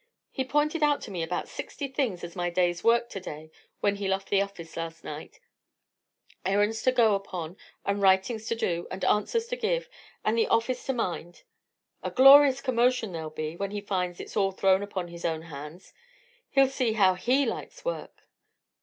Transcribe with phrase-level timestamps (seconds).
[0.31, 3.51] He pointed out to me about sixty things as my day's work to day,
[3.81, 5.39] when he left the office last night;
[6.43, 9.87] errands to go upon, and writings to do, and answers to give,
[10.25, 11.43] and the office to mind!
[12.01, 15.93] A glorious commotion there'll be, when he finds it's all thrown upon his own hands.
[16.49, 18.23] He'll see how he likes work!"